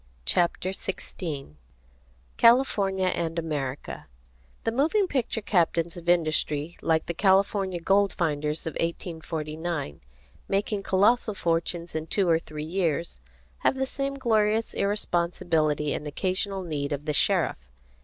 [0.25, 1.57] CHAPTER XVI
[2.37, 4.07] CALIFORNIA AND AMERICA
[4.63, 10.01] The moving picture captains of industry, like the California gold finders of 1849,
[10.47, 13.19] making colossal fortunes in two or three years,
[13.59, 17.67] have the same glorious irresponsibility and occasional need of the sheriff.